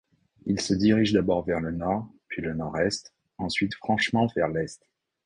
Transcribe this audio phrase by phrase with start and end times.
[0.47, 4.81] Il se dirige d'abord vers le nord, puis le nord-est, ensuite franchement vers l'est.